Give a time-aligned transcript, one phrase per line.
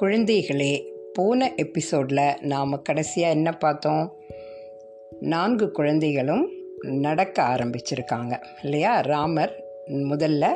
[0.00, 4.16] குழந்தைகளே போன எபிசோடில் நாம் கடைசியாக என்ன பார்த்தோம்?
[5.20, 9.00] நான்கு குழந்தைகளும் நடக்க ஆரம்பிச்சிருக்காங்க இல்லையா?
[9.00, 10.46] ராமர் முதல்ல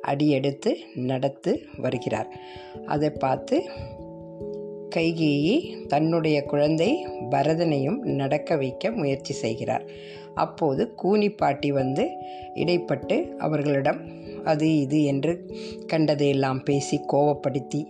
[0.00, 2.28] அடியெடுத்து நடத்து வருகிறார்.
[2.86, 3.62] அதை பார்த்து
[4.96, 9.84] கைகேயி தன்னுடைய குழந்தை பரதனையும் நடக்க வைக்க முயற்சி செய்கிறார்.
[10.34, 12.08] அப்போது கூனி பாட்டி வந்து
[12.54, 14.00] இடைப்பட்டு அவர்களிடம்
[14.44, 15.56] அது இது என்று
[15.92, 17.86] கண்டதையெல்லாம் பேசி கோவப்படுத்தி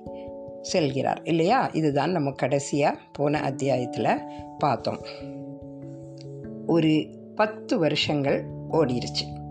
[0.73, 1.17] செல்கிறார்.
[1.25, 1.67] இல்லையா?
[1.73, 4.21] இதுதான் நம்ம கடைசியாக போன அத்தியாயத்தில்
[4.59, 5.01] பார்த்தோம்.
[6.67, 9.43] ஒரு பத்து வருஷங்கள் ஓடிருச்சு.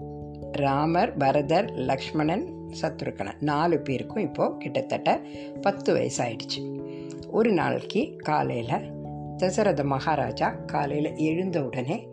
[0.52, 5.22] ராமர் பரதர் லக்ஷ்மணன் சத்ருகனன் நாலு பேருக்கும் இப்போது கிட்டத்தட்ட
[5.62, 6.82] பத்து வயசாயிடுச்சு.
[7.28, 8.92] ஒரு நாளைக்கு காலையில்
[9.38, 12.08] தசரத மகாராஜா காலையில் எழுந்த உடனே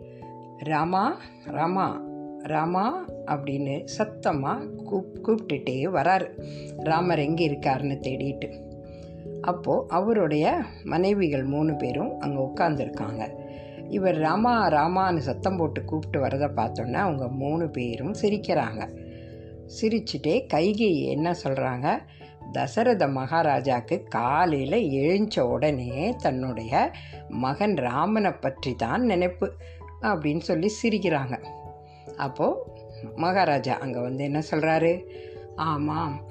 [0.57, 2.01] ராமா ராமா
[2.39, 6.43] ராமா அப்படின்னு சத்தமாக கூப் கூப்பிட்டுட்டே வராரு.
[6.77, 8.70] ராமர் எங்கே இருக்காருன்னு தேடிட்டு.
[9.41, 13.39] அப்போது அவருடைய மனைவிகள் மூணு பேரும் அங்கே உட்காந்துருக்காங்க
[13.89, 18.89] இவர் ராமா ராமான்னு சத்தம் போட்டு கூப்பிட்டு வரதை பார்த்தோன்னே அவங்க மூணு பேரும் சிரிக்கிறாங்க.
[19.81, 21.99] சிரிச்சுட்டே கைகை என்ன சொல்கிறாங்க
[22.51, 26.91] தசரத மகாராஜாவுக்கு காலையில் எழுந்த உடனே தன்னுடைய
[27.27, 29.53] மகன் ராமனை பற்றி தான் நினைப்பு
[30.01, 31.37] அப்படின்னு சொல்லி சிரிக்கிறாங்க.
[32.17, 32.59] அப்போது
[33.15, 35.05] மகாராஜா அங்கே வந்து என்ன சொல்கிறாரு
[35.55, 36.21] ஆமாம்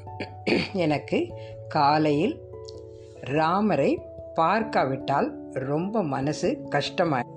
[0.73, 1.35] எனக்கு
[1.69, 2.49] காலையில்
[3.21, 3.99] ராமரை
[4.35, 7.29] பார்க்காவிட்டால் ரொம்ப மனசு கஷ்டமாக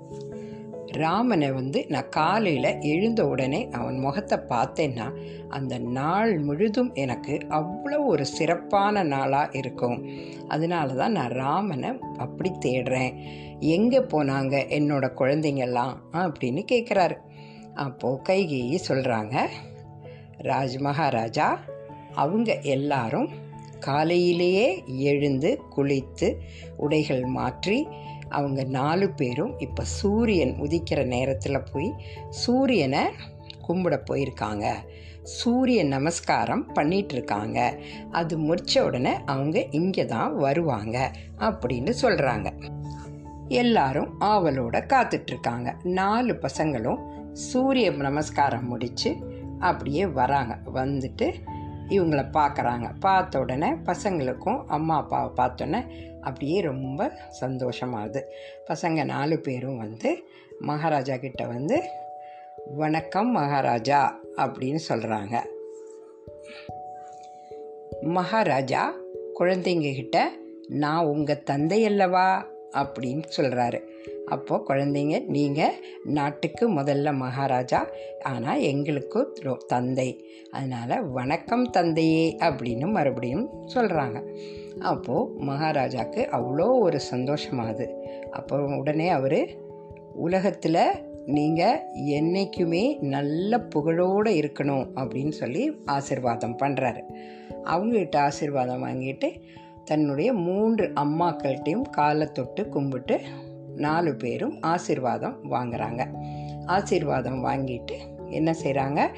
[0.86, 5.12] ராமனை வந்து நான் காலையில் எழுந்த உடனே அவன் முகத்தை பார்த்தேன்னா
[5.48, 10.06] அந்த நாள் முழுதும் எனக்கு அவ்வளோ ஒரு சிறப்பான நாளாக இருக்கும்.
[10.48, 13.12] அதனால தான் நான் ராமனை அப்படி தேடுறேன்.
[13.60, 17.16] எங்கே போனாங்க என்னோட குழந்தைங்கள்லாம் அப்படின்னு கேட்குறாரு
[17.74, 19.48] அப்போது கைகேயி சொல்கிறாங்க
[20.42, 21.58] ராஜ் மகாராஜா
[22.14, 23.28] அவங்க எல்லாரும்
[23.84, 24.66] காலையிலேயே
[25.10, 26.28] எழுந்து குளித்து
[26.76, 27.78] உடைகள் மாற்றி
[28.28, 31.90] அவங்க நாலு பேரும் இப்போ சூரியன் உதிக்கிற நேரத்தில் போய்
[32.30, 33.02] சூரியனை
[33.68, 34.64] கும்பிட போயிருக்காங்க.
[35.36, 37.58] சூரிய நமஸ்காரம் பண்ணிகிட்ருக்காங்க
[38.10, 40.96] அது முடிச்ச உடனே அவங்க இங்கே தான் வருவாங்க
[41.38, 42.50] அப்படின்னு சொல்கிறாங்க
[43.60, 47.00] எல்லாரும் ஆவலோட காத்துட்ருக்காங்க நாலு பசங்களும்
[47.48, 49.10] சூரிய நமஸ்காரம் முடித்து
[49.58, 50.54] அப்படியே வராங்க.
[50.74, 51.26] வந்துட்டு
[51.88, 52.90] இவங்களை பார்க்குறாங்க.
[53.00, 55.84] பார்த்த உடனே பசங்களுக்கும் அம்மா அப்பாவை பார்த்தோன்னே
[56.20, 58.22] அப்படியே ரொம்ப சந்தோஷமாகுது.
[58.68, 60.16] பசங்க நாலு பேரும் வந்து
[60.58, 61.82] மகாராஜா கிட்ட வந்து
[62.74, 65.38] வணக்கம் மகாராஜா அப்படின்னு சொல்கிறாங்க
[68.00, 68.94] மகாராஜா
[69.38, 70.32] குழந்தைங்க கிட்ட
[70.68, 72.46] நான் உங்கள் தந்தை அல்லவா?
[72.72, 73.80] அப்படின்னு சொல்கிறாரு
[74.26, 75.74] அப்போது குழந்தைங்க நீங்கள்
[76.04, 77.86] நாட்டுக்கு முதல்ல மகாராஜா
[78.22, 79.32] ஆனால் எங்களுக்கு
[79.66, 80.24] தந்தை.
[80.50, 84.32] அதனால் வணக்கம் தந்தையே அப்படின்னு மறுபடியும் சொல்கிறாங்க
[84.80, 87.88] அப்போது மகாராஜாவுக்கு அவ்வளோ ஒரு சந்தோஷமாகுது.
[88.30, 89.48] அப்போ உடனே அவர்
[90.14, 97.02] உலகத்தில் நீங்கள் என்றைக்குமே நல்ல புகழோடு இருக்கணும் அப்படின்னு சொல்லி ஆசிர்வாதம் பண்ணுறாரு
[97.64, 99.40] அவங்ககிட்ட ஆசிர்வாதம் வாங்கிட்டு
[99.84, 103.20] தன்னுடைய மூன்று அம்மாக்கள்கிட்டையும் காலை தொட்டு கும்பிட்டு
[103.76, 106.06] நாலு பேரும் ஆசிர்வாதம் வாங்குறாங்க.
[106.66, 107.94] ஆசிர்வாதம் வாங்கிட்டு
[108.28, 109.08] என்ன செய்கிறாங்க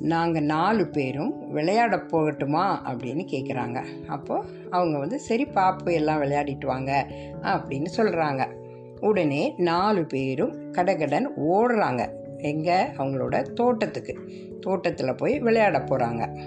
[0.00, 7.06] நாங்கள் நாலு பேரும் விளையாட போகட்டுமா அப்படின்னு கேட்குறாங்க அப்போது அவங்க வந்து சரி பாப்பு எல்லாம் விளையாடிட்டு வாங்க
[7.42, 8.46] அப்படின்னு சொல்கிறாங்க
[9.00, 12.08] உடனே நாலு பேரும் கடகடன் ஓடுறாங்க.
[12.38, 12.82] எங்கே?
[12.82, 14.18] அவங்களோட தோட்டத்துக்கு.
[14.60, 16.38] தோட்டத்தில் போய் விளையாட போகிறாங்க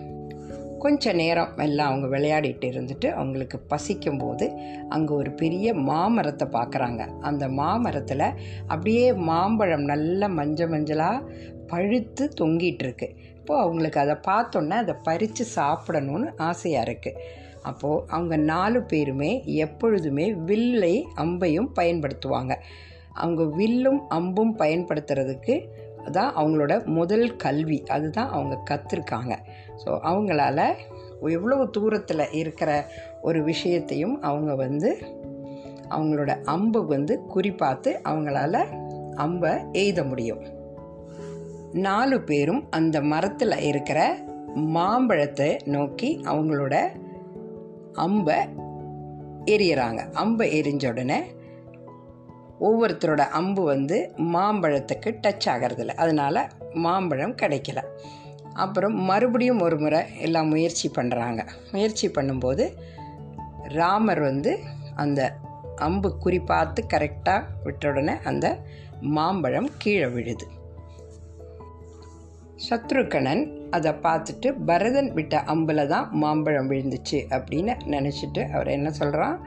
[0.86, 4.46] கொஞ்ச நேரம் எல்லாம் அவங்க விளையாடிட்டு இருந்துட்டு அவங்களுக்கு பசிக்கும் போது
[4.90, 8.28] அங்கே ஒரு பெரிய மாமரத்தை பார்க்குறாங்க அந்த மாமரத்தில்
[8.68, 11.24] அப்படியே மாம்பழம் நல்ல மஞ்சள் மஞ்சளாக
[11.72, 13.08] பழுத்து தொங்கிட்டு இருக்கு.
[13.38, 17.22] இப்போது அவங்களுக்கு அதை பார்த்தோன்னே அதை பறித்து சாப்பிடணும்னு ஆசையாக இருக்குது
[17.70, 19.32] அப்போது அவங்க நாலு பேருமே
[19.66, 22.54] எப்பொழுதுமே வில்லை அம்பையும் பயன்படுத்துவாங்க.
[23.22, 25.56] அவங்க வில்லும் அம்பும் பயன்படுத்துறதுக்கு
[26.18, 27.80] தான் அவங்களோட முதல் கல்வி.
[27.96, 29.36] அதுதான் அவங்க கற்றுருக்காங்க
[29.86, 30.60] ஸோ அவங்களால
[31.22, 32.92] எவ்வளோ தூரத்தில் இருக்கிற
[33.22, 34.98] ஒரு விஷயத்தையும் அவங்க வந்து
[35.90, 38.66] அவங்களோட அம்பு வந்து குறிப்பாத்து அவங்களால
[39.16, 40.44] அம்பை எய்த முடியும்.
[41.74, 44.18] நாலு பேரும் அந்த மரத்தில் இருக்கிற
[44.56, 46.76] மாம்பழத்தை நோக்கி அவங்களோட
[47.94, 48.38] அம்பை
[49.46, 51.20] எரியறாங்க அம்பை எரிஞ்ச உடனே
[52.60, 55.96] ஒவ்வொருத்தரோட அம்பு வந்து மாம்பழத்துக்கு டச் ஆகிறதில்ல.
[55.96, 57.82] அதனால் மாம்பழம் கிடைக்கல.
[58.56, 62.74] அப்புறம் மறுபடியும் ஒரு முறை எல்லாம் முயற்சி பண்ணுறாங்க முயற்சி பண்ணும்போது
[63.64, 64.60] ராமர் வந்து
[64.96, 65.36] அந்த
[65.76, 68.60] அம்பு குறிப்பாத்து கரெக்டாக விட்ட உடனே அந்த
[69.02, 70.48] மாம்பழம் கீழே விழுது.
[72.70, 79.40] சத்ருக்கணன் அதை பார்த்துட்டு பரதன் விட்ட அம்பில் தான் மாம்பழம் விழுந்துச்சு அப்படின்னு நினச்சிட்டு அவர் என்ன சொல்கிறான்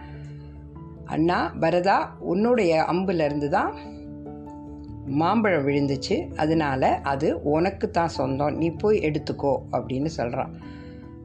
[1.04, 3.72] அண்ணா பரதா உன்னுடைய அம்புலேருந்து தான்
[5.08, 6.34] மாம்பழம் விழுந்துச்சு.
[6.36, 8.56] அதனால அது உனக்கு தான் சொந்தம்.
[8.56, 10.62] நீ போய் எடுத்துக்கோ அப்படின்னு சொல்கிறான்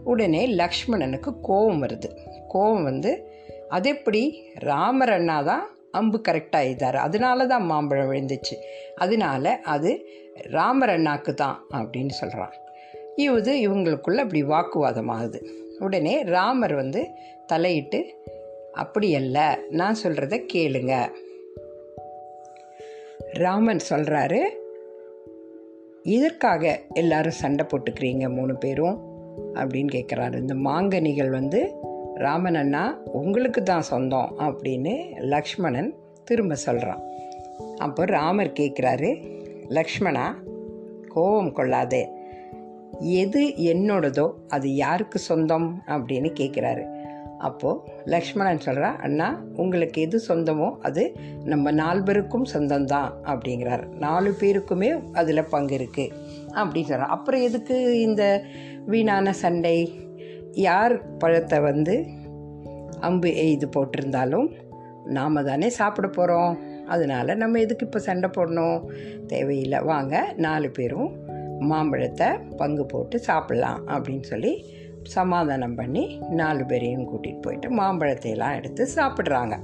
[0.03, 2.09] உடனே லக்ஷ்மணனுக்கு கோபம் வருது.
[2.47, 3.31] கோபம் வந்து
[3.69, 4.43] அது எப்படி?
[4.53, 8.55] ராமர் அண்ணா தான் அம்பு கரெக்டாக இதார் அதனால தான் மாம்பழம் விழுந்துச்சு.
[8.95, 12.53] அதனால அது ராமர் அண்ணாக்கு தான் அப்படின்னு சொல்கிறான்
[13.15, 15.49] இது இவங்களுக்குள்ள அப்படி வாக்குவாதம் ஆகுது.
[15.79, 17.07] உடனே ராமர் வந்து
[17.47, 18.15] தலையிட்டு
[18.73, 21.09] அப்படி அல்ல நான் சொல்கிறத கேளுங்க.
[23.31, 24.39] ராமன் சொல்கிறாரு
[26.03, 29.01] இதற்காக எல்லாரும் சண்டை போட்டுக்கிறீங்க மூணு பேரும்
[29.53, 31.73] அப்படின்னு கேட்குறாரு இந்த மாங்கனிகள் வந்து
[32.15, 35.93] ராமன் அண்ணா உங்களுக்கு தான் சொந்தம் அப்படின்னு லக்ஷ்மணன்
[36.23, 37.01] திரும்ப சொல்கிறான்
[37.77, 40.37] அப்போ ராமர் கேட்குறாரு லக்ஷ்மணா
[41.07, 42.09] கோபம் கொள்ளாதே.
[42.99, 45.81] எது என்னோடதோ அது யாருக்கு சொந்தம்?
[45.87, 47.02] அப்படின்னு கேட்குறாரு
[47.43, 51.03] அப்போது லக்ஷ்மணன் சொல்கிறார் அண்ணா உங்களுக்கு எது சொந்தமோ அது
[51.43, 53.83] நம்ம நால்வருக்கும் சொந்தம்தான் அப்படிங்கிறார்.
[53.99, 56.13] நாலு பேருக்குமே அதில் பங்கு இருக்குது
[56.53, 58.23] அப்படின்னு சொல்கிறார் அப்புறம் எதுக்கு இந்த
[58.85, 59.77] வீணான சண்டை?
[60.67, 61.95] யார் பழத்தை வந்து
[62.99, 64.47] அம்பு எய்து போட்டிருந்தாலும்
[65.05, 66.53] நாம் தானே சாப்பிட போகிறோம்
[66.87, 68.79] அதனால் நம்ம எதுக்கு இப்போ சண்டை போடணும்?
[69.27, 69.79] தேவையில்லை.
[69.81, 71.11] வாங்க நாலு பேரும்
[71.59, 74.53] மாம்பழத்தை பங்கு போட்டு சாப்பிட்லாம் அப்படின்னு சொல்லி
[75.03, 79.57] சமாதானம் பண்ணி நாலு பேரையும் கூட்டிகிட்டு போயிட்டு மாம்பழத்தையெல்லாம் எடுத்து சாப்பிட்றாங்க.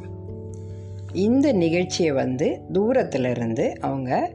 [1.13, 4.33] இந்த நிகழ்ச்சியை வந்து தூரத்தில் இருந்து அவங்க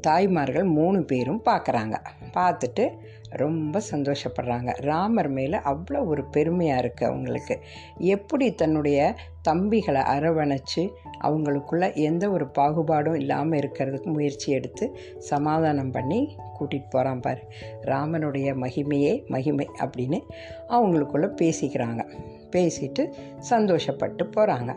[0.00, 1.96] தாய்மார்கள் மூணு பேரும் பார்க்குறாங்க.
[2.34, 2.90] பார்த்துட்டு
[3.30, 4.80] ரொம்ப சந்தோஷப்படுறாங்க.
[4.80, 7.60] ராமர் மேலே அவ்வளோ ஒரு பெருமையாக இருக்குது அவங்களுக்கு.
[7.98, 9.14] எப்படி தன்னுடைய
[9.48, 10.88] தம்பிகளை அரவணைச்சு
[11.24, 17.40] அவங்களுக்குள்ள எந்த ஒரு பாகுபாடும் இல்லாமல் இருக்கிறதுக்கு முயற்சி எடுத்து சமாதானம் பண்ணி கூட்டிகிட்டு போகிறான் பாரு.
[17.80, 20.20] ராமனுடைய மகிமையே மகிமை அப்படின்னு
[20.68, 22.02] அவங்களுக்குள்ள பேசிக்கிறாங்க.
[22.50, 23.12] பேசிட்டு
[23.50, 24.74] சந்தோஷப்பட்டு போகிறாங்க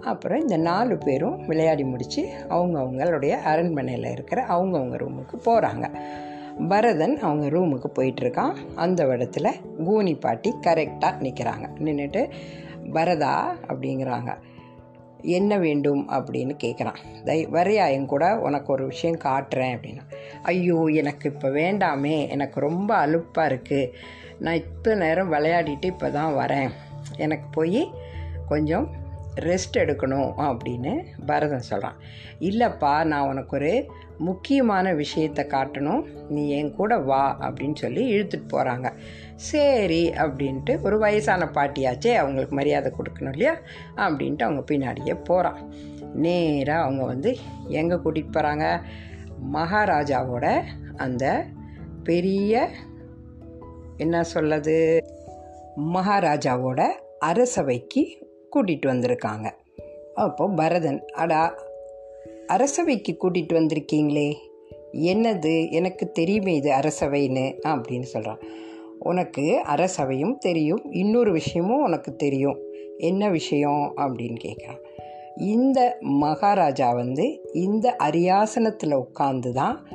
[0.00, 5.98] அப்புறம் இந்த நாலு பேரும் விளையாடி முடித்து அவங்க அவங்களுடைய அரண்மனையில் இருக்கிற அவங்கவுங்க ரூமுக்கு போகிறாங்க
[6.68, 9.48] பரதன் அவங்க ரூமுக்கு போயிட்டுருக்கான் அந்த இடத்துல
[9.84, 12.30] கூனி பாட்டி கரெக்டாக நிற்கிறாங்க நின்றுட்டு
[12.94, 13.34] பரதா
[13.70, 14.30] அப்படிங்கிறாங்க.
[15.38, 20.04] என்ன வேண்டும் அப்படின்னு கேட்குறான் தை வரையா என் கூட உனக்கு ஒரு விஷயம் காட்டுறேன் அப்படின்னா.
[20.42, 23.92] ஐயோ எனக்கு இப்போ வேண்டாமே எனக்கு ரொம்ப அலுப்பாக இருக்குது
[24.44, 26.70] நான் இத்தனை நேரம் விளையாடிட்டு இப்போ தான் வரேன்.
[27.16, 27.82] எனக்கு போய்
[28.48, 28.86] கொஞ்சம்
[29.48, 30.92] ரெஸ்ட் எடுக்கணும் அப்படின்னு
[31.26, 31.98] பரதன் சொல்கிறான்
[32.48, 33.72] இல்லைப்பா நான் உனக்கு ஒரு
[34.28, 36.02] முக்கியமான விஷயத்தை காட்டணும்.
[36.28, 38.88] நீ என் கூட வா அப்படின்னு சொல்லி இழுத்துட்டு போகிறாங்க
[39.40, 43.58] சரி அப்படின்ட்டு ஒரு வயசான பாட்டியாச்சே அவங்களுக்கு மரியாதை கொடுக்கணும் இல்லையா?
[43.96, 45.74] அப்படின்ட்டு அவங்க பின்னாடியே போகிறான்
[46.14, 47.36] நேராக அவங்க வந்து
[47.68, 48.80] எங்கே கூட்டிகிட்டு போகிறாங்க
[49.52, 50.62] மகாராஜாவோட
[50.96, 51.44] அந்த
[52.04, 52.68] பெரிய
[53.96, 55.00] என்ன சொல்லது
[55.94, 59.50] மகாராஜாவோட அரசவைக்கு கூட்டிகிட்டு வந்திருக்காங்க.
[60.14, 61.54] அப்போது பரதன் அடா
[62.46, 64.36] அரசவைக்கு கூட்டிகிட்டு வந்திருக்கீங்களே.
[64.92, 65.70] என்னது?
[65.70, 68.38] எனக்கு தெரியுமே இது அரசவைன்னு அப்படின்னு சொல்கிறான்
[69.00, 72.58] உனக்கு அரசவையும் தெரியும் இன்னொரு விஷயமும் உனக்கு தெரியும்.
[72.98, 73.92] என்ன விஷயம்?
[73.96, 74.80] அப்படின்னு கேட்குறான்.
[75.36, 79.86] இந்த மகாராஜா வந்து இந்த அரியாசனத்தில் உட்கார்ந்து தான்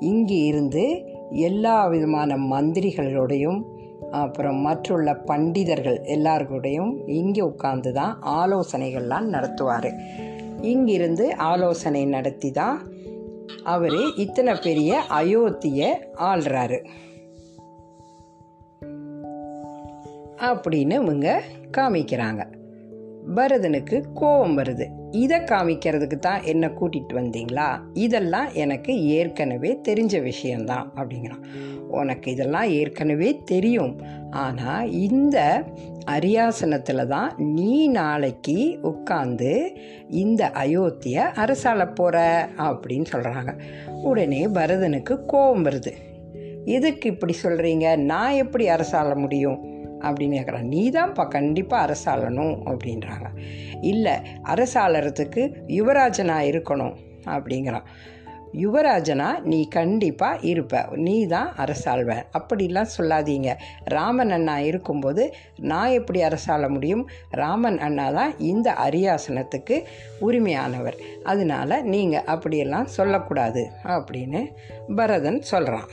[0.00, 3.62] இங்கே இருந்து எல்லா விதமான மந்திரிகளோடையும்
[4.10, 9.92] அப்புறம் மற்றுள்ள பண்டிதர்கள் எல்லாருக்கூடையும் இங்கே உட்கார்ந்து தான் ஆலோசனைகள்லாம் நடத்துவார்.
[10.60, 12.88] இங்கிருந்து ஆலோசனை நடத்தி தான்
[13.64, 16.84] அவர் இத்தனை பெரிய அயோத்தியை ஆள்றாரு.
[20.40, 21.42] அப்படின்னு இவங்க
[21.76, 22.40] காமிக்கிறாங்க.
[23.34, 24.86] பரதனுக்கு கோபம் வருது.
[25.10, 27.80] இதை காமிக்கிறதுக்கு தான் என்னை கூட்டிகிட்டு வந்தீங்களா?
[27.92, 31.44] இதெல்லாம் எனக்கு ஏற்கனவே தெரிஞ்ச விஷயந்தான் அப்படிங்கிறான்.
[31.88, 34.00] உனக்கு இதெல்லாம் ஏற்கனவே தெரியும்.
[34.30, 35.64] ஆனால் இந்த
[36.10, 39.76] அரியாசனத்தில் தான் நீ நாளைக்கு உட்காந்து
[40.08, 43.60] இந்த அயோத்தியை அரசாள போகிற அப்படின்னு சொல்கிறாங்க
[44.02, 45.92] உடனே பரதனுக்கு கோபம் வருது.
[46.64, 49.76] எதுக்கு இப்படி சொல்கிறீங்க நான் எப்படி அரசாள முடியும்?
[50.00, 53.26] அப்படின்னு கேட்குறான் நீ தான்ப்பா கண்டிப்பாக அரசாளணும் அப்படின்றாங்க.
[53.80, 54.12] இல்லை
[54.44, 57.82] அரசாளறதுக்கு யுவராஜனாக இருக்கணும் அப்படிங்கிறான்.
[58.52, 60.86] யுவராஜனா நீ கண்டிப்பாக இருப்ப.
[60.94, 63.56] நீ தான் அரசாள்வ அப்படிலாம் சொல்லாதீங்க.
[63.84, 67.08] ராமன் அண்ணா இருக்கும்போது நான் எப்படி அரசாள முடியும்?
[67.30, 69.84] ராமன் அண்ணா தான் இந்த அரியாசனத்துக்கு
[70.20, 70.98] உரிமையானவர்.
[71.22, 74.46] அதனால் நீங்கள் அப்படியெல்லாம் சொல்லக்கூடாது அப்படின்னு
[74.96, 75.88] பரதன் சொல்கிறான்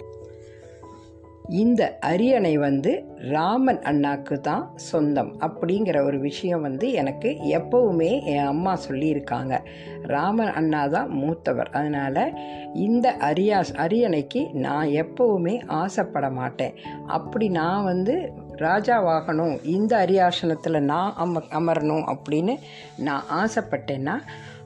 [1.50, 8.78] இந்த அரியணை வந்து ராமன் அண்ணாக்கு தான் சொந்தம் அப்படிங்கிற ஒரு விஷயம் வந்து எனக்கு எப்பவுமே என் அம்மா
[8.90, 9.60] சொல்லியிருக்காங்க.
[10.02, 11.70] ராமன் அண்ணா தான் மூத்தவர்.
[11.72, 12.34] அதனால்
[12.74, 16.74] இந்த அரியா அரியணைக்கு நான் எப்பவுமே ஆசைப்பட மாட்டேன்.
[17.08, 22.56] அப்படி நான் வந்து ராஜாவாகணும் இந்த அரியாசனத்தில் நான் அம அமரணும் அப்படின்னு
[22.98, 24.18] நான் ஆசைப்பட்டேன்னா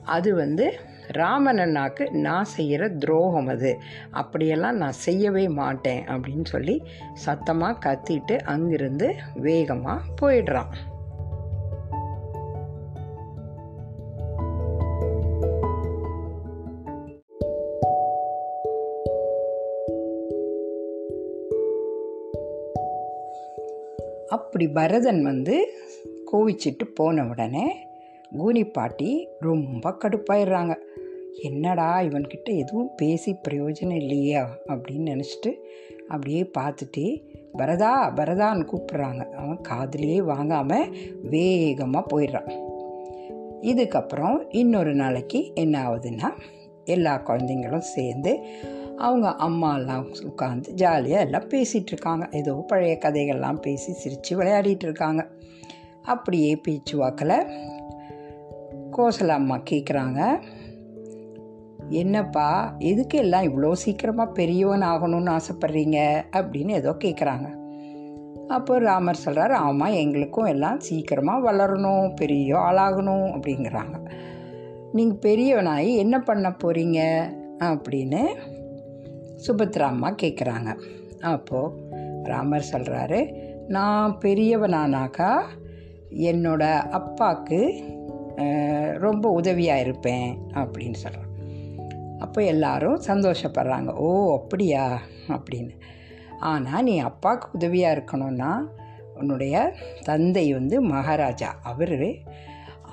[0.04, 0.74] அது வந்து
[1.12, 3.78] ராமன் அண்ணாக்கு நான் செய்கிற துரோகம் அது.
[4.10, 6.82] அப்படியெல்லாம் நான் செய்யவே மாட்டேன் அப்படின்னு சொல்லி
[7.14, 10.72] சத்தமாக கத்திட்டு அங்கிருந்து வேகமாக போயிடுறான்.
[24.28, 25.68] அப்படி பரதன் வந்து
[26.32, 27.88] கோவிச்சிட்டு போன உடனே
[28.36, 30.74] கூனி பாட்டி ரொம்ப கடுப்பாயிடுறாங்க.
[31.34, 35.52] என்னடா இவன்கிட்ட எதுவும் பேசி பிரயோஜனம் இல்லையா அப்படின்னு நினச்சிட்டு
[36.08, 39.30] அப்படியே பார்த்துட்டு பரதா பரதான்னு கூப்பிட்றாங்க.
[39.30, 42.50] அவன் காதுலேயே வாங்காமல் வேகமாக போயிடுறான்.
[43.62, 46.30] இதுக்கப்புறம் இன்னொரு நாளைக்கு என்ன ஆகுதுன்னா
[46.84, 48.40] எல்லா குழந்தைங்களும் சேர்ந்து
[48.96, 52.28] அவங்க அம்மாலாம் உட்காந்து ஜாலியாக எல்லாம் பேசிகிட்டு இருக்காங்க.
[52.30, 55.28] ஏதோ பழைய கதைகள்லாம் பேசி சிரித்து விளையாடிட்டு இருக்காங்க.
[56.02, 57.46] அப்படியே பேச்சு வாக்கில்
[58.92, 60.42] கோசல அம்மா கேட்குறாங்க
[61.90, 66.22] என்னப்பா எதுக்கு எல்லாம் இவ்வளோ சீக்கிரமாக பெரியவன் ஆகணும்னு ஆசைப்பட்றீங்க?
[66.32, 67.58] அப்படின்னு ஏதோ கேட்குறாங்க
[68.48, 74.10] அப்போ ராமர் சொல்கிறார் ஆமாம் எங்களுக்கும் எல்லாம் சீக்கிரமாக வளரணும் பெரிய ஆளாகணும் அப்படிங்கிறாங்க.
[74.92, 77.22] நீங்கள் பெரியவனாகி என்ன பண்ண போகிறீங்க
[77.58, 78.24] அப்படின்னு
[79.46, 80.78] சுபத்ரா அம்மா கேட்குறாங்க
[81.20, 81.74] அப்போது
[82.22, 83.36] ராமர் சொல்கிறாரு
[83.68, 85.40] நான் பெரியவனானாக்கா
[86.10, 87.82] என்னோட அப்பாவுக்கு
[88.98, 91.28] ரொம்ப உதவியாக இருப்பேன் அப்படின்னு சொல்கிறேன்
[92.20, 93.92] அப்போ எல்லாரும் சந்தோஷப்படுறாங்க.
[93.92, 95.00] ஓ அப்படியா?
[95.28, 95.70] அப்படின்னு.
[96.38, 98.52] ஆனால் நீ அப்பாவுக்கு உதவியாக இருக்கணும்னா
[99.18, 99.74] உன்னுடைய
[100.04, 101.58] தந்தை வந்து மகாராஜா.
[101.62, 101.98] அவர்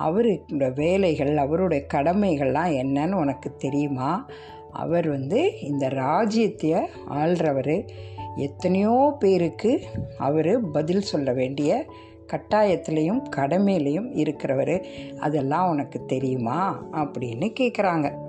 [0.00, 4.26] அவரோட வேலைகள் அவருடைய கடமைகள்லாம் என்னன்னு உனக்கு தெரியுமா?
[4.72, 6.74] அவர் வந்து இந்த ராஜ்யத்தை
[7.10, 7.88] ஆள்றவர்.
[8.36, 9.82] எத்தனையோ பேருக்கு
[10.18, 11.86] அவர் பதில் சொல்ல வேண்டிய
[12.32, 14.84] கட்டாயத்திலையும் கடமையிலையும் இருக்கிறவர்.
[15.18, 16.84] அதெல்லாம் உனக்கு தெரியுமா?
[16.92, 18.27] அப்படின்னு கேட்குறாங்க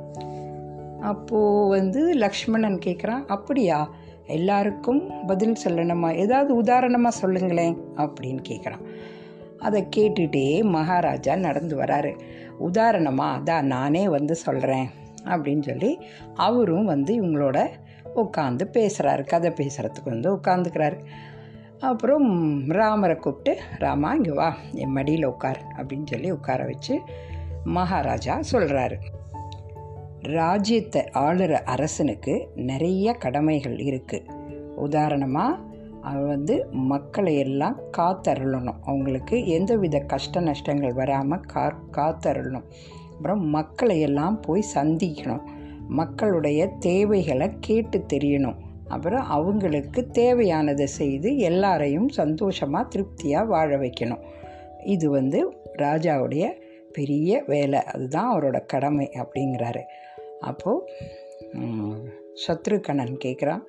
[1.01, 3.89] அப்போது வந்து லக்ஷ்மணன் கேட்குறான் அப்படியா?
[4.25, 6.15] எல்லாருக்கும் பதில் சொல்லணுமா?
[6.15, 8.85] ஏதாவது உதாரணமாக சொல்லுங்களேன் அப்படின்னு கேட்குறான்
[9.59, 12.19] அதை கேட்டுகிட்டே மகாராஜா நடந்து வராரு.
[12.57, 14.89] உதாரணமாக அதான் நானே வந்து சொல்கிறேன்
[15.25, 15.99] அப்படின்னு சொல்லி
[16.33, 17.67] அவரும் வந்து இவங்களோட
[18.15, 20.97] உட்காந்து பேசுகிறாரு கதை பேசுகிறதுக்கு வந்து உட்காந்துக்கிறாரு
[21.79, 26.99] அப்புறம் ராமரை கூப்பிட்டு ராமா இங்கே வா என் மடியில் உட்கார் அப்படின்னு சொல்லி உட்கார வச்சு
[27.63, 28.97] மகாராஜா சொல்கிறாரு
[30.21, 34.29] ராஜ்யத்தை ஆளுற அரசனுக்கு நிறைய கடமைகள் இருக்குது
[34.75, 35.67] உதாரணமாக
[36.01, 38.75] அவன் வந்து மக்களை எல்லாம் காத்தருளணும்.
[38.81, 42.63] அவங்களுக்கு எந்தவித கஷ்ட நஷ்டங்கள் வராமல் கா காத்தருளணும்.
[43.11, 45.41] அப்புறம் மக்களை எல்லாம் போய் சந்திக்கணும்.
[45.87, 48.55] மக்களுடைய தேவைகளை கேட்டு தெரியணும்.
[48.87, 54.21] அப்புறம் அவங்களுக்கு தேவையானதை செய்து எல்லாரையும் சந்தோஷமாக திருப்தியாக வாழ வைக்கணும்.
[54.85, 56.51] இது வந்து ராஜாவுடைய
[56.91, 57.83] பெரிய வேலை.
[57.83, 59.81] அதுதான் அவரோட கடமை அப்படிங்கிறாரு.
[60.39, 60.91] அப்போது
[62.47, 63.61] சத்ருகணன் கேட்குறான்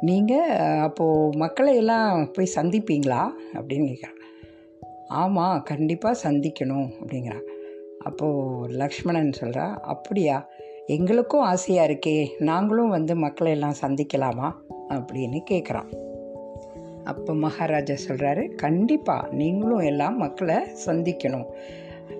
[0.00, 3.28] நீங்கள் அப்போது மக்களை எல்லாம் போய் சந்திப்பீங்களா?
[3.54, 4.20] அப்படின்னு கேட்குறான்.
[5.08, 7.42] ஆமாம் கண்டிப்பாக சந்திக்கணும் அப்படிங்கிறான்.
[7.98, 10.48] அப்போது லக்ஷ்மணன் சொல்கிறா அப்படியா
[10.86, 14.52] எங்களுக்கும் ஆசையாக இருக்கே நாங்களும் வந்து மக்களை எல்லாம் சந்திக்கலாமா?
[14.88, 16.10] அப்படின்னு கேட்குறான்.
[17.04, 20.56] அப்போ மகாராஜா சொல்கிறாரு கண்டிப்பாக நீங்களும் எல்லாம் மக்களை
[20.86, 21.46] சந்திக்கணும்.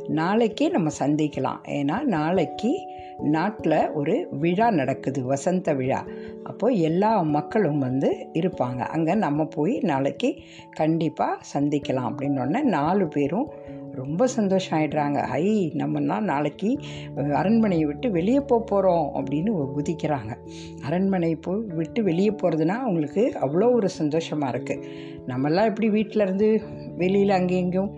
[0.08, 1.60] நாளைக்கே நம்ம சந்திக்கலாம்.
[1.68, 2.72] ஏன்னா நாளைக்கு
[3.18, 6.00] நாட்டில் ஒரு விழா நடக்குது வசந்த விழா.
[6.42, 8.80] அப்போது எல்லா மக்களும் வந்து இருப்பாங்க.
[8.94, 10.30] அங்கே நம்ம போய் நாளைக்கு
[10.70, 13.48] கண்டிப்பாக சந்திக்கலாம் அப்படின்னோடனே நாலு பேரும்
[13.94, 16.70] ரொம்ப சந்தோஷம் ஆகிடுறாங்க ஐ நம்மலாம் நாளைக்கு
[17.32, 20.32] அரண்மனையை விட்டு வெளியே போக போகிறோம் அப்படின்னு குதிக்கிறாங்க.
[20.84, 24.86] அரண்மனை போய் விட்டு வெளியே போகிறதுனா அவங்களுக்கு அவ்வளோ ஒரு சந்தோஷமாக இருக்குது
[25.26, 26.48] நம்மெல்லாம் எப்படி வீட்டிலேருந்து
[26.96, 27.92] வெளியில் அங்கேயும் இங்கேயும்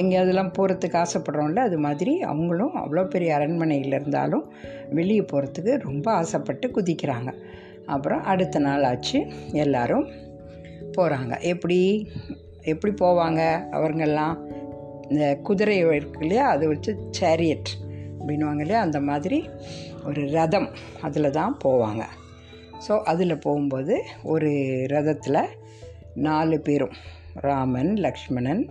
[0.00, 4.44] எங்கேயாவதுலாம் போகிறதுக்கு ஆசைப்படுறோம்ல அது மாதிரி அவங்களும் அவ்வளோ பெரிய அரண்மனையில் இருந்தாலும்
[4.90, 7.32] வெளியே போகிறதுக்கு ரொம்ப ஆசைப்பட்டு குதிக்கிறாங்க.
[7.86, 9.18] அப்புறம் அடுத்த நாள் ஆச்சு
[9.52, 10.06] எல்லோரும்
[10.96, 11.80] போகிறாங்க எப்படி?
[12.62, 13.42] எப்படி போவாங்க
[13.76, 14.36] அவங்கெல்லாம்
[15.10, 17.70] இந்த குதிரை இருக்கு இல்லையா அதை வச்சு சேரியட்
[18.18, 19.38] அப்படின்வாங்க இல்லையா அந்த மாதிரி
[20.06, 20.68] ஒரு ரதம்
[21.00, 22.02] அதில் தான் போவாங்க.
[22.86, 24.50] ஸோ அதில் போகும்போது ஒரு
[24.88, 25.40] ரதத்தில்
[26.26, 26.94] நாலு பேரும்
[27.46, 28.62] ராமன் லக்ஷ்மணன்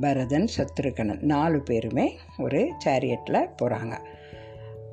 [0.00, 3.96] பரதன் சத்ருகனன் நாலு பேருமே ஒரு சேரியட்டில் போகிறாங்க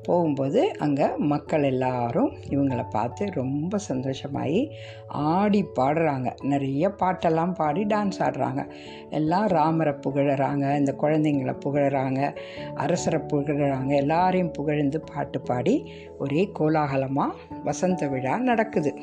[0.02, 4.70] போகும்போது அங்கே மக்கள் எல்லாரும் இவங்களை பார்த்து ரொம்ப சந்தோஷமாகி
[5.08, 6.32] ஆடி பாடுறாங்க.
[6.42, 8.70] நிறைய பாட்டெல்லாம் பாடி டான்ஸ் ஆடுறாங்க.
[9.10, 12.36] எல்லாம் ராமரை புகழறாங்க இந்த குழந்தைங்களை புகழறாங்க
[12.74, 17.34] அரசரை புகழறாங்க எல்லாரையும் புகழ்ந்து பாட்டு பாடி ஒரே கோலாகலமாக
[17.64, 18.94] வசந்த விழா நடக்குது.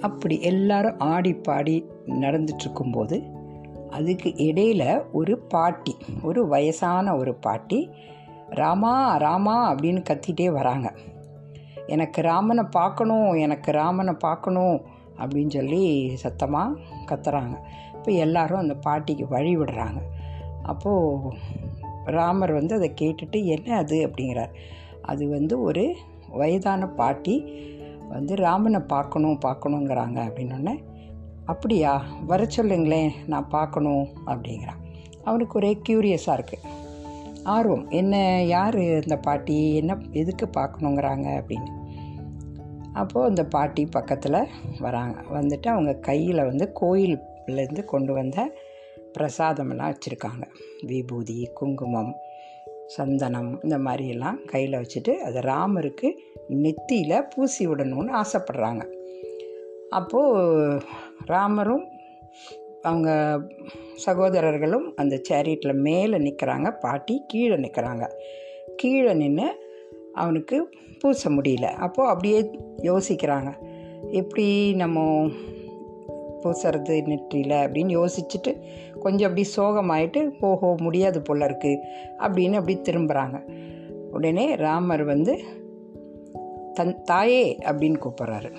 [0.00, 3.33] அப்படி எல்லாரும் ஆடி பாடி நடந்துட்டுருக்கும்போது
[3.94, 7.78] அதுக்கு இடையில் ஒரு பாட்டி ஒரு வயசான ஒரு பாட்டி
[8.50, 10.88] ராமா ராமா அப்படின்னு கத்திட்டே வராங்க.
[11.86, 14.76] எனக்கு ராமனை பார்க்கணும் எனக்கு ராமனை பார்க்கணும்
[15.18, 15.82] அப்படின்னு சொல்லி
[16.16, 17.56] சத்தமாக கத்துறாங்க.
[17.94, 20.00] இப்போ எல்லாரும் அந்த பாட்டிக்கு வழி விடுறாங்க.
[20.62, 21.36] அப்போது
[22.04, 23.96] ராமர் வந்து அதை கேட்டுட்டு என்ன அது?
[24.06, 24.52] அப்படிங்கிறார்.
[25.02, 25.84] அது வந்து ஒரு
[26.32, 27.34] வயதான பாட்டி
[28.08, 30.74] வந்து ராமனை பார்க்கணும் பார்க்கணுங்கிறாங்க அப்படின்னோடனே
[31.46, 32.06] அப்படியா?
[32.26, 34.80] வர சொல்லுங்களேன் நான் பார்க்கணும் அப்படிங்கிறான்.
[35.24, 36.72] அவனுக்கு ஒரே க்யூரியஸாக இருக்குது
[37.42, 39.74] ஆர்வம் என்ன யார் இந்த பாட்டி?
[39.74, 41.70] என்ன எதுக்கு பார்க்கணுங்கிறாங்க அப்படின்னு.
[42.92, 44.48] அப்போது அந்த பாட்டி பக்கத்தில்
[44.78, 45.20] வராங்க.
[45.32, 48.56] வந்துட்டு அவங்க கையில் வந்து கோயிலேருந்து கொண்டு வந்த
[49.18, 50.44] பிரசாதமெல்லாம் வச்சுருக்காங்க.
[50.82, 52.14] விபூதி குங்குமம்
[52.86, 56.10] சந்தனம் இந்த மாதிரியெல்லாம் கையில் வச்சுட்டு அதை ராமருக்கு
[56.48, 58.82] நெத்தியில் பூசி விடணும்னு ஆசைப்படுறாங்க.
[59.90, 60.80] அப்போது
[61.26, 61.84] ராமரும்
[62.82, 63.40] அவங்க
[63.94, 68.10] சகோதரர்களும் அந்த சேரியட்டில் மேலே நிற்கிறாங்க பாட்டி கீழே நிற்கிறாங்க
[68.76, 69.72] கீழே நின்று
[70.12, 71.64] அவனுக்கு பூச முடியல.
[71.64, 72.50] அப்போது அப்படியே
[72.82, 73.52] யோசிக்கிறாங்க.
[74.10, 75.26] எப்படி நம்ம
[76.42, 78.60] பூசுறது நெற்றியில் அப்படின்னு யோசிச்சுட்டு
[79.00, 81.82] கொஞ்சம் அப்படி சோகமாயிட்டு ஓஹோ முடியாது போல இருக்குது
[82.18, 83.38] அப்படின்னு அப்படி திரும்புகிறாங்க
[84.10, 85.38] உடனே ராமர் வந்து
[86.74, 88.52] தன் தாயே அப்படின்னு கூப்பிட்றாரு.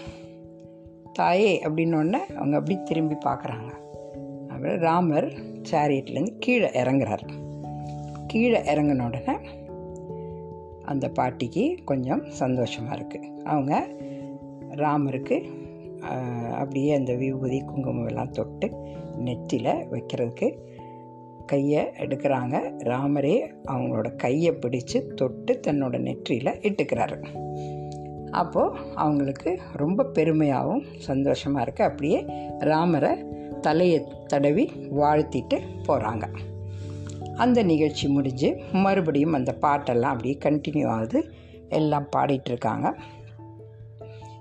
[1.20, 3.70] தாயே அப்படின்னோடனே அவங்க அப்படி திரும்பி பார்க்குறாங்க.
[4.52, 5.28] அப்புறம் ராமர்
[5.72, 7.26] சேரியட்லேருந்து கீழே இறங்குறார்.
[8.28, 9.36] கீழே இறங்கின உடனே
[10.92, 13.74] அந்த பாட்டிக்கு கொஞ்சம் சந்தோஷமாக இருக்குது அவங்க
[14.84, 15.38] ராமருக்கு
[16.60, 18.68] அப்படியே அந்த விபூதி குங்குமம் எல்லாம் தொட்டு
[19.18, 20.48] நெற்றியில் வைக்கிறதுக்கு
[21.52, 22.56] கையை எடுக்கிறாங்க.
[22.92, 23.36] ராமரே
[23.72, 27.18] அவங்களோட கையை பிடிச்சு தொட்டு தன்னோட நெற்றியில் இட்டுக்கிறாரு.
[28.36, 32.20] அப்போது அவங்களுக்கு ரொம்ப பெருமையாகவும் சந்தோஷமாக இருக்குது அப்படியே
[32.60, 33.12] ராமரை
[33.62, 34.66] தலையை தடவி
[34.98, 36.26] வாழ்த்திட்டு போகிறாங்க
[37.36, 41.20] அந்த நிகழ்ச்சி முடிஞ்சு மறுபடியும் அந்த பாட்டெல்லாம் அப்படியே கண்டினியூ ஆகுது.
[41.70, 42.88] எல்லாம் பாடிட்டுருக்காங்க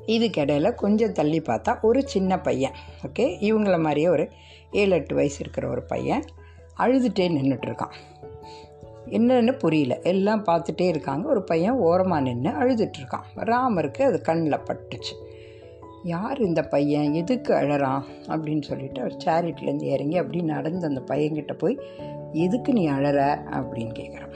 [0.06, 2.74] இதுக்கிடையில் கொஞ்சம் தள்ளி பார்த்தா ஒரு சின்ன பையன்.
[3.06, 4.24] ஓகே இவங்கள மாதிரியே ஒரு
[4.70, 6.24] ஏழு எட்டு வயசு இருக்கிற ஒரு பையன்
[6.78, 7.94] அழுதுகிட்டே நின்றுட்டுருக்கான்
[9.06, 10.00] என்னன்னு புரியல.
[10.00, 11.28] எல்லாம் பார்த்துட்டே இருக்காங்க.
[11.28, 13.40] ஒரு பையன் ஓரமாக நின்று அழுதுட்டுருக்கான்.
[13.40, 15.32] ராமருக்கு அது கண்ணில் பட்டுச்சு.
[16.02, 17.12] யார் இந்த பையன்?
[17.12, 18.02] எதுக்கு அழறான்?
[18.26, 21.78] அப்படின்னு சொல்லிட்டு அவர் சேரிட்டிலேருந்து இறங்கி அப்படி நடந்து அந்த பையன்கிட்ட போய்
[22.32, 23.38] எதுக்கு நீ அழற?
[23.50, 24.34] அப்படின்னு கேட்குறான்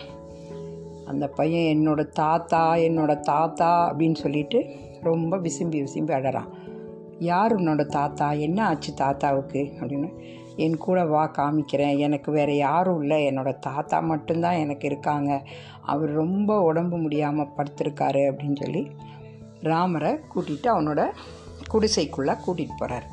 [1.06, 4.66] அந்த பையன் என்னோட தாத்தா என்னோட தாத்தா அப்படின்னு சொல்லிட்டு
[5.02, 6.48] ரொம்ப விசும்பி விசும்பி அழறான்.
[7.18, 8.32] யார் உன்னோட தாத்தா?
[8.32, 9.72] என்ன ஆச்சு தாத்தாவுக்கு?
[9.80, 10.12] அப்படின்னு.
[10.64, 11.98] என் கூட வா காமிக்கிறேன்.
[11.98, 13.18] எனக்கு வேறு யாரும் இல்லை.
[13.28, 15.30] என்னோடய தாத்தா மட்டும்தான் எனக்கு இருக்காங்க.
[15.82, 18.82] அவர் ரொம்ப உடம்பு முடியாமல் படுத்திருக்காரு அப்படின்னு சொல்லி
[19.62, 21.02] ராமரை கூட்டிகிட்டு அவனோட
[21.72, 23.06] குடிசைக்குள்ளே கூட்டிகிட்டு போகிறார்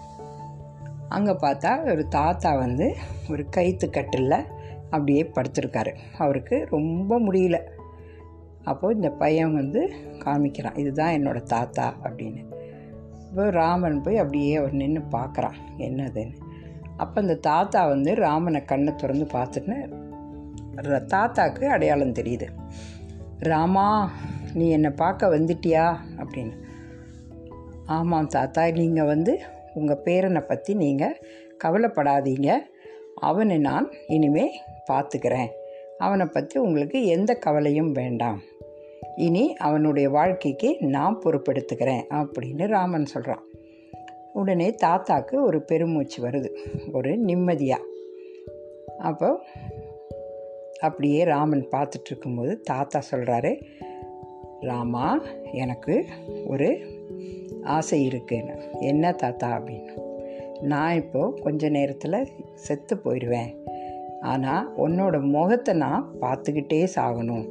[1.10, 2.88] அங்கே பார்த்தா ஒரு தாத்தா வந்து
[3.32, 4.38] ஒரு கைத்து கட்டில்
[4.86, 5.92] அப்படியே படுத்திருக்காரு.
[6.18, 7.58] அவருக்கு ரொம்ப முடியல.
[8.64, 9.82] அப்போது இந்த பையன் வந்து
[10.26, 12.42] காமிக்கிறான் இதுதான் என்னோடய தாத்தா அப்படின்னு.
[13.30, 16.38] இப்போ ராமன் போய் அப்படியே அவர் நின்று பார்க்குறான் என்னதுன்னு?
[16.98, 20.04] அப்போ அந்த தாத்தா வந்து ராமனை கண்ணை திறந்து பார்த்துட்டு
[20.84, 22.48] தாத்தாக்கு அடையாளம் தெரியுது.
[23.40, 24.12] ராமா
[24.54, 25.96] நீ என்னை பார்க்க வந்துட்டியா?
[26.18, 26.54] அப்படின்னு.
[27.86, 29.40] ஆமாம் தாத்தா நீங்கள் வந்து
[29.74, 31.18] உங்கள் பேரனை பற்றி நீங்கள்
[31.64, 32.58] கவலைப்படாதீங்க.
[33.16, 35.48] அவனை நான் இனிமே பார்த்துக்கிறேன்.
[35.98, 38.42] அவனை பற்றி உங்களுக்கு எந்த கவலையும் வேண்டாம்.
[39.16, 43.44] இனி அவனுடைய வாழ்க்கைக்கு நான் பொறுப்பெடுத்துக்கிறேன் அப்படின்னு ராமன் சொல்கிறான்
[44.36, 46.50] உடனே தாத்தாக்கு ஒரு பெருமூச்சு வருது.
[46.94, 47.90] ஒரு நிம்மதியாக
[49.00, 49.30] அப்போ
[50.80, 53.52] அப்படியே ராமன் பார்த்துட்டு இருக்கும்போது தாத்தா சொல்கிறாரு
[54.62, 55.08] ராமா
[55.52, 55.96] எனக்கு
[56.48, 56.70] ஒரு
[57.64, 58.56] ஆசை இருக்குன்னு.
[58.80, 59.94] என்ன தாத்தா அப்படின்னு.
[60.62, 62.30] நான் இப்போது கொஞ்ச நேரத்தில்
[62.66, 63.52] செத்து போயிடுவேன்.
[64.22, 67.46] ஆனால் உன்னோட முகத்தை நான் பார்த்துக்கிட்டே சாகணும்.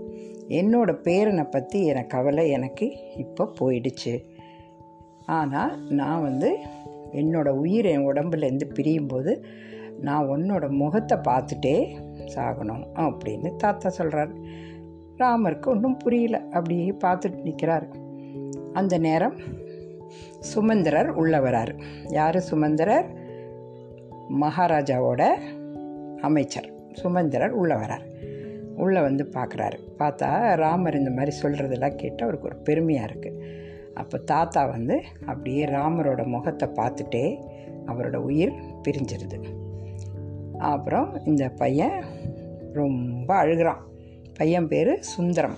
[0.49, 4.15] என்னோடய பேரனை பற்றி எனக்கு கவலை எனக்கு இப்போ போயிடுச்சு.
[5.27, 6.57] ஆனால் நான் வந்து
[7.13, 9.43] என்னோடய உயிர் என் உடம்புலேருந்து பிரியும்போது
[10.01, 11.97] நான் உன்னோட முகத்தை பார்த்துட்டே
[12.35, 14.33] சாகணும் அப்படின்னு தாத்தா சொல்கிறார்
[15.19, 16.39] ராமருக்கு ஒன்றும் புரியல.
[16.39, 17.89] அப்படியே பார்த்துட்டு நிற்கிறார்
[18.73, 19.37] அந்த நேரம்
[20.41, 21.81] சுமந்திரர் உள்ள வரார்.
[22.09, 23.07] யார் சுமந்திரர்?
[24.41, 25.35] மகாராஜாவோட
[26.21, 26.73] அமைச்சர்.
[26.93, 28.13] சுமந்திரர் உள்ள வரார்.
[28.77, 29.79] உள்ளே வந்து பார்க்குறாரு.
[29.99, 33.63] பார்த்தா ராமர் இந்த மாதிரி சொல்கிறதெல்லாம் கேட்டு அவருக்கு ஒரு பெருமையாக இருக்குது
[33.95, 37.45] அப்போ தாத்தா வந்து அப்படியே ராமரோட முகத்தை பார்த்துட்டே
[37.87, 38.53] அவரோட உயிர்
[38.89, 39.45] பிரிஞ்சிருது.
[40.59, 42.05] அப்புறம் இந்த பையன்
[42.73, 43.83] ரொம்ப அழுகிறான்.
[44.35, 45.57] பையன் பேர் சுந்தரம்.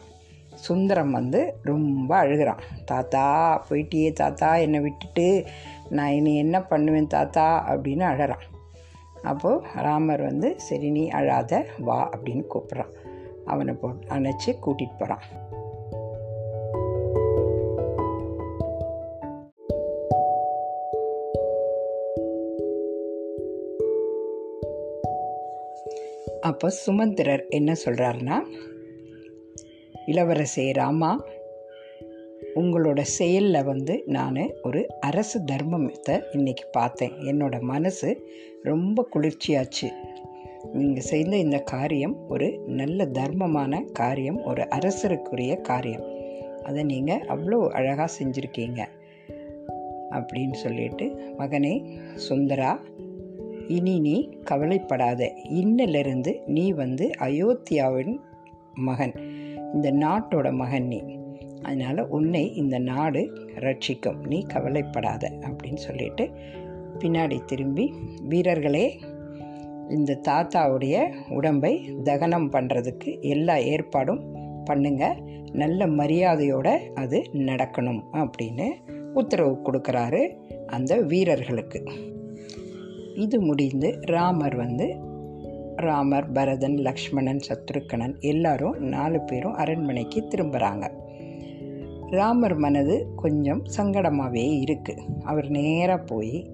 [0.55, 2.59] சுந்தரம் வந்து ரொம்ப அழுகிறான்.
[2.85, 3.25] தாத்தா
[3.71, 5.45] போயிட்டியே தாத்தா என்னை விட்டுட்டு.
[5.91, 7.75] நான் இனி என்ன பண்ணுவேன் தாத்தா?
[7.75, 8.45] அப்படின்னு அழறான்.
[9.23, 12.93] அப்போது ராமர் வந்து சரி நீ அழாத வா அப்படின்னு கூப்பிட்றான்.
[13.45, 15.23] அவனை போ அணைச்சி கூட்டிகிட்டு போகிறான்
[26.47, 28.37] அப்போ சுமந்திரர் என்ன சொல்கிறாருன்னா
[30.07, 31.11] இளவரசே ராமா
[32.55, 37.13] உங்களோட செயலில் வந்து நான் ஒரு அரசு தர்மத்தை இன்றைக்கி பார்த்தேன்.
[37.23, 38.11] என்னோட மனசு
[38.63, 39.89] ரொம்ப குளிர்ச்சியாச்சு.
[40.73, 46.07] நீங்கள் செய்த இந்த காரியம் ஒரு நல்ல தர்மமான காரியம் ஒரு அரசருக்குரிய காரியம்.
[46.63, 48.83] அதை நீங்கள் அவ்வளோ அழகாக செஞ்சுருக்கீங்க.
[50.11, 51.07] அப்படின்னு சொல்லிட்டு
[51.39, 51.75] மகனே
[52.29, 52.71] சுந்தரா
[53.69, 55.33] இனி நீ கவலைப்படாத.
[55.51, 58.17] இன்னிலிருந்து நீ வந்து அயோத்தியாவின்
[58.75, 59.13] மகன்.
[59.75, 61.03] இந்த நாட்டோட மகன் நீ.
[61.63, 64.27] அதனால் உன்னை இந்த நாடு ரட்சிக்கும்.
[64.27, 66.31] நீ கவலைப்படாத அப்படின்னு சொல்லிட்டு
[66.99, 67.93] பின்னாடி திரும்பி
[68.29, 69.01] வீரர்களே
[69.89, 75.17] இந்த தாத்தாவுடைய உடம்பை தகனம் பண்ணுறதுக்கு எல்லா ஏற்பாடும் பண்ணுங்க.
[75.53, 78.03] நல்ல மரியாதையோடு அது நடக்கணும்.
[78.13, 78.73] அப்படின்னு
[79.15, 81.85] உத்தரவு கொடுக்குறாரு அந்த வீரர்களுக்கு.
[83.17, 84.97] இது முடிந்து ராமர் வந்து
[85.77, 90.91] ராமர் பரதன் லக்ஷ்மணன் சத்ருக்கணன் எல்லாரும் நாலு பேரும் அரண்மனைக்கு திரும்புகிறாங்க
[92.11, 96.51] ராமர் மனது கொஞ்சம் சங்கடமாகவே இருக்குது அவர் நேராக போய்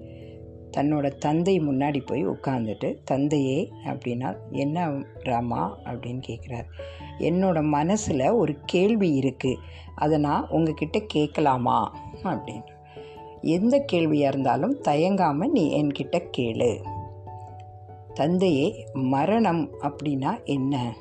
[0.77, 5.77] தன்னோட தந்தை முன்னாடி போய் உட்காந்துட்டு தந்தையே அப்படின்னா என்ன ராமா?
[5.83, 6.65] அப்படின்னு கேட்குறார்
[7.19, 9.55] என்னோட மனசில் ஒரு கேள்வி இருக்குது
[9.95, 12.71] அதை நான் உங்ககிட்ட கேட்கலாமா அப்படின்னு.
[13.43, 16.85] எந்த கேள்வியாக இருந்தாலும் தயங்காமல் நீ என்கிட்ட கேளு.
[18.13, 20.95] தந்தையே மரணம் அப்படின்னா என்ன?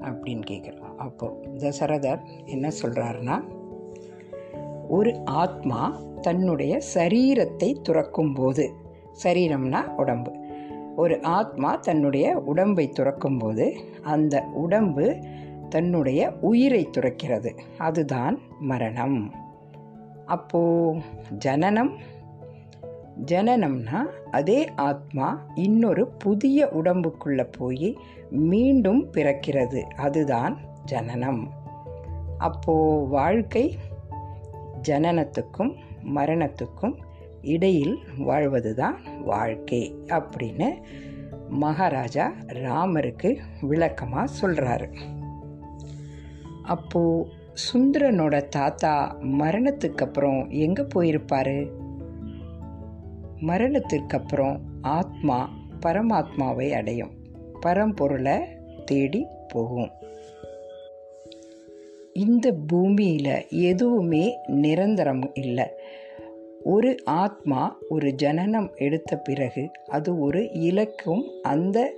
[0.00, 3.42] அப்படின்னு கேட்குறோம் அப்போது தசரதர் என்ன சொல்கிறாருன்னா
[4.88, 8.72] ஒரு ஆத்மா தன்னுடைய சரீரத்தை துறக்கும் போது
[9.22, 10.32] சரீரம்னா உடம்பு.
[10.96, 15.18] ஒரு ஆத்மா தன்னுடைய உடம்பை துறக்கும்போது அந்த உடம்பு
[15.68, 17.58] தன்னுடைய உயிரை துறக்கிறது.
[17.78, 19.34] அதுதான் மரணம்.
[20.26, 21.00] அப்போது
[21.38, 21.98] ஜனனம்
[23.26, 27.98] ஜனனம்னா அதே ஆத்மா இன்னொரு புதிய உடம்புக்குள்ளே போய்
[28.30, 29.80] மீண்டும் பிறக்கிறது.
[29.80, 31.52] அதுதான் ஜனனம்.
[32.38, 33.78] அப்போது வாழ்க்கை
[34.88, 35.74] ஜனனத்துக்கும்
[36.14, 36.98] மரணத்துக்கும்
[37.42, 40.82] இடையில் வாழ்வது தான் வாழ்க்கை அப்படின்னு
[41.48, 44.94] மகாராஜா ராமருக்கு விளக்கமாக சொல்கிறாரு
[46.62, 51.70] அப்போது சுந்தரனோட தாத்தா மரணத்துக்கு அப்புறம் எங்கே போயிருப்பாரு?
[53.40, 55.50] மரணத்திற்கு அப்புறம் ஆத்மா
[55.86, 57.10] பரமாத்மாவை அடையும்.
[57.60, 58.38] பரம்பொருளை
[58.84, 59.90] தேடி போகும்.
[62.12, 65.64] இந்த பூமியில் எதுவுமே நிரந்தரம் இல்லை.
[66.64, 71.94] ஒரு ஆத்மா ஒரு ஜனனம் எடுத்த பிறகு அது ஒரு இலக்கும் அந்த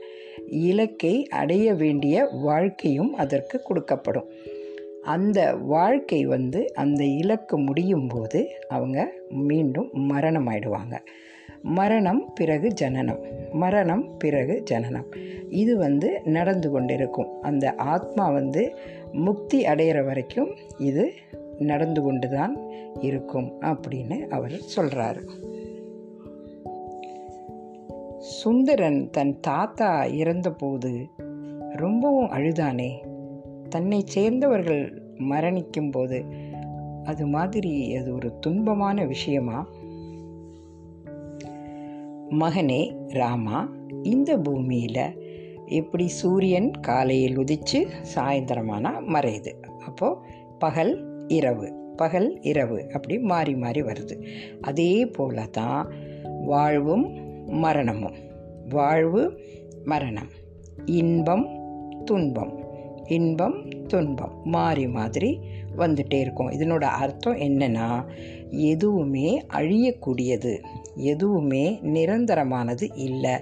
[0.50, 4.28] இலக்கை அடைய வேண்டிய வாழ்க்கையும் அதற்கு கொடுக்கப்படும்.
[5.06, 10.98] அந்த வாழ்க்கை வந்து அந்த இலக்கு முடியும் போது அவங்க மீண்டும் மரணம் ஆயிடுவாங்க
[11.62, 13.18] மரணம் பிறகு ஜனனம்.
[13.52, 15.06] மரணம் பிறகு ஜனனம்.
[15.48, 17.42] இது வந்து நடந்து கொண்டிருக்கும்.
[17.42, 18.76] அந்த ஆத்மா வந்து
[19.12, 21.12] முக்தி அடையிற வரைக்கும் இது
[21.58, 22.56] நடந்து கொண்டு தான்
[23.00, 25.22] இருக்கும் அப்படின்னு அவர் சொல்கிறாரு
[28.18, 31.06] சுந்தரன் தன் தாத்தா இறந்தபோது
[31.72, 33.05] ரொம்பவும் அழுதானே?
[33.68, 36.24] தன்னை சேர்ந்தவர்கள் மரணிக்கும் போது
[37.04, 39.66] அது மாதிரி அது ஒரு துன்பமான விஷயமா?
[42.30, 45.24] மகனே ராமா இந்த பூமியில்
[45.66, 49.62] எப்படி சூரியன் காலையில் உதித்து சாயந்தரமானால் மறையுது?
[49.62, 50.16] அப்போது
[50.58, 54.24] பகல் இரவு பகல் இரவு அப்படி மாறி மாறி வருது.
[54.60, 55.92] அதே போல தான்
[56.24, 57.06] வாழ்வும்
[57.46, 58.14] மரணமும்.
[58.68, 59.40] வாழ்வு
[59.84, 60.28] மரணம்.
[60.84, 61.46] இன்பம்
[62.04, 62.64] துன்பம்.
[63.08, 65.40] இன்பம் துன்பம் மாறி மாதிரி
[65.76, 66.50] வந்துட்டே இருக்கும்.
[66.50, 68.04] இதனோட அர்த்தம் என்னென்னா
[68.50, 70.62] எதுவுமே அழியக்கூடியது
[70.94, 73.32] எதுவுமே நிரந்தரமானது இல்லை.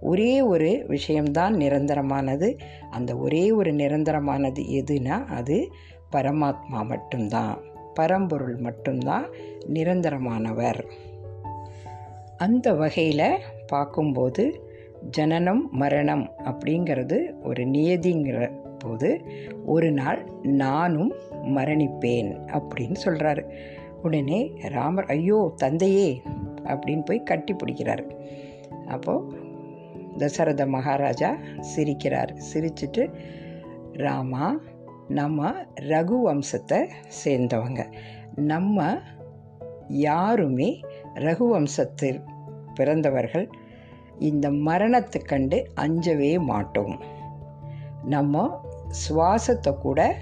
[0.00, 2.58] ஒரே ஒரு விஷயம்தான் நிரந்தரமானது.
[2.90, 5.70] அந்த ஒரே ஒரு நிரந்தரமானது எதுனா அது
[6.16, 7.58] பரமாத்மா மட்டும்தான்.
[7.94, 9.26] பரம்பொருள் மட்டும்தான்
[9.72, 10.84] நிரந்தரமானவர்.
[12.36, 14.62] அந்த வகையில் பார்க்கும்போது
[15.10, 19.08] ஜனனம் மரணம் அப்படிங்கிறது ஒரு நியதிங்கிற போது
[19.64, 21.12] ஒரு நாள் நானும்
[21.56, 23.42] மரணிப்பேன் அப்படின்னு சொல்கிறாரு
[24.02, 26.22] உடனே ராமர் ஐயோ தந்தையே
[26.64, 28.04] அப்படின்னு போய் கட்டி பிடிக்கிறாரு.
[28.86, 29.46] அப்போது
[30.16, 31.36] தசரத மகாராஜா
[31.76, 32.32] சிரிக்கிறார்.
[32.52, 33.14] சிரிச்சிட்டு
[33.92, 34.60] ராமா
[35.08, 36.80] நம்ம ரகு வம்சத்தை
[37.24, 37.82] சேர்ந்தவங்க.
[38.34, 38.98] நம்ம
[39.88, 40.80] யாருமே
[41.14, 42.20] ரகு வம்சத்தில்
[42.74, 43.46] பிறந்தவர்கள்
[44.18, 46.96] இந்த மரணத்தை கண்டு அஞ்சவே மாட்டோம்.
[48.04, 50.16] நம்ம சுவாசத்தை கூட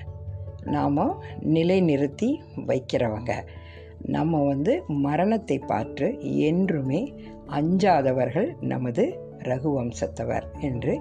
[0.65, 3.33] நாம் நிலைநிறுத்தி வைக்கிறவங்க.
[4.03, 7.15] நம்ம வந்து மரணத்தை பார்த்து என்றுமே
[7.47, 10.99] அஞ்சாதவர்கள் நமது ரகுவம்சத்தவர் என்று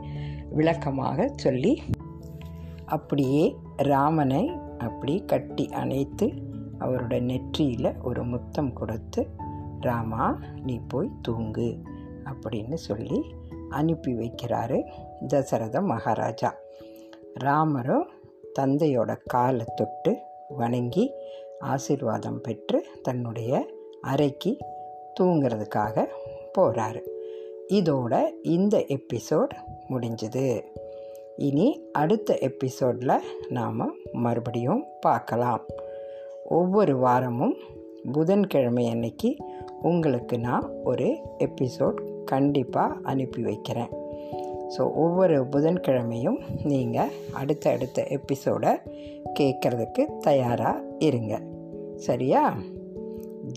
[0.50, 1.82] விளக்கமாக சொல்லி
[2.86, 6.34] அப்படியே ராமனை அப்படி கட்டி அணைத்து
[6.80, 9.30] அவரோட நெற்றியில் ஒரு முத்தம் கொடுத்து
[9.82, 11.82] ராமா நீ போய் தூங்கு
[12.24, 13.26] அப்படின்னு சொல்லி
[13.70, 14.84] அனுப்பி வைக்கிறாரு
[15.28, 16.54] தசரத மகாராஜா.
[17.40, 18.08] ராமரும்
[18.60, 20.18] தந்தையோட காலை தொட்டு
[20.50, 21.12] வணங்கி
[21.60, 23.66] ஆசீர்வாதம் பெற்று தன்னுடைய
[24.02, 24.58] அறைக்கு
[25.20, 26.06] தூங்கிறதுக்காக
[26.58, 27.02] போகிறாரு
[27.68, 29.50] இதோட இந்த எபிசோட்
[29.90, 30.64] முடிஞ்சுது.
[31.38, 35.62] இனி அடுத்த எபிசோடில் நாம் மறுபடியும் பார்க்கலாம்.
[36.46, 37.56] ஒவ்வொரு வாரமும்
[38.12, 39.38] புதன்கிழமை அன்னைக்கு
[39.82, 44.04] உங்களுக்கு நான் ஒரு எபிசோட் கண்டிப்பாக அனுப்பி வைக்கிறேன்.
[44.68, 48.72] ஸோ ஒவ்வொரு புதன்கிழமையும் நீங்கள் அடுத்த அடுத்த எபிசோடை
[49.40, 51.42] கேட்குறதுக்கு தயாராக இருங்க.
[51.96, 52.54] சரியா?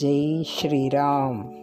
[0.02, 1.57] ஜெய் ஸ்ரீராம்.